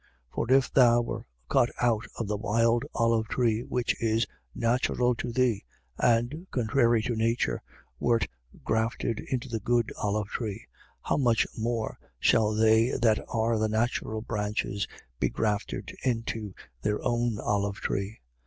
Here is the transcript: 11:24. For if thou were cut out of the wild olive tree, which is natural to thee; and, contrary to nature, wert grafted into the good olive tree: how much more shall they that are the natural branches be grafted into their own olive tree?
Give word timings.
11:24. 0.01 0.07
For 0.35 0.51
if 0.51 0.73
thou 0.73 0.99
were 1.01 1.25
cut 1.47 1.69
out 1.79 2.05
of 2.17 2.27
the 2.27 2.35
wild 2.35 2.83
olive 2.95 3.27
tree, 3.27 3.61
which 3.61 3.95
is 4.01 4.25
natural 4.55 5.13
to 5.13 5.31
thee; 5.31 5.63
and, 5.99 6.47
contrary 6.49 7.03
to 7.03 7.15
nature, 7.15 7.61
wert 7.99 8.27
grafted 8.63 9.19
into 9.19 9.47
the 9.47 9.59
good 9.59 9.93
olive 10.01 10.29
tree: 10.29 10.65
how 11.03 11.17
much 11.17 11.45
more 11.55 11.99
shall 12.17 12.55
they 12.55 12.97
that 12.99 13.23
are 13.29 13.59
the 13.59 13.69
natural 13.69 14.21
branches 14.21 14.87
be 15.19 15.29
grafted 15.29 15.95
into 16.03 16.55
their 16.81 16.99
own 17.03 17.37
olive 17.39 17.75
tree? 17.75 18.21